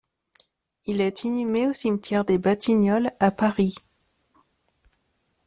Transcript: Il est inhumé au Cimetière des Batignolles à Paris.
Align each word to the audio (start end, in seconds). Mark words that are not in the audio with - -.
Il 0.87 0.99
est 0.99 1.25
inhumé 1.25 1.67
au 1.67 1.73
Cimetière 1.73 2.25
des 2.25 2.39
Batignolles 2.39 3.11
à 3.19 3.29
Paris. 3.29 3.75